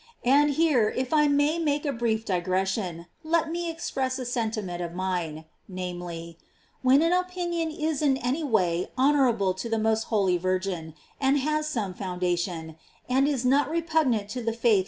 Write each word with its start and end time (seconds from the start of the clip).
And 0.25 0.49
here, 0.55 0.89
if 0.89 1.13
I 1.13 1.27
may 1.27 1.59
make 1.59 1.85
a 1.85 1.91
brief 1.93 2.25
digression, 2.25 3.05
let 3.23 3.51
me 3.51 3.69
express 3.69 4.17
a 4.17 4.25
senti 4.25 4.59
ment 4.63 4.81
of 4.81 4.93
mine, 4.95 5.45
namely: 5.67 6.39
when 6.81 7.03
an 7.03 7.13
opinion 7.13 7.69
is 7.69 8.01
in 8.01 8.17
any 8.17 8.43
way 8.43 8.89
honorable 8.97 9.53
to 9.53 9.69
the 9.69 9.77
most 9.77 10.05
holy 10.05 10.37
Virgin, 10.37 10.95
and 11.19 11.37
has 11.37 11.67
some 11.67 11.93
foundation, 11.93 12.77
and 13.07 13.27
is 13.27 13.45
not 13.45 13.69
repugnant 13.69 14.27
to 14.29 14.39
the 14.39 14.39
* 14.39 14.39
In 14.39 14.41
me 14.41 14.41
omnis 14.41 14.55
spes 14.55 14.61
vitae 14.63 14.69
et 14.69 14.69
virtutls. 14.69 14.79